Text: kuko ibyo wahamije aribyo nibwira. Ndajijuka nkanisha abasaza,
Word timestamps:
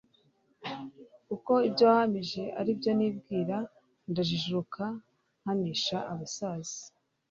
kuko 1.27 1.51
ibyo 1.67 1.83
wahamije 1.89 2.43
aribyo 2.59 2.91
nibwira. 2.97 3.55
Ndajijuka 4.09 4.83
nkanisha 5.41 5.97
abasaza, 6.11 6.79